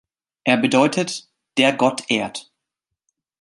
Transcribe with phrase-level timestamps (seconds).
[0.45, 1.29] Er bedeutet
[1.59, 2.51] „der Gott ehrt“.